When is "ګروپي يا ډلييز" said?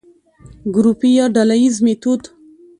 0.75-1.75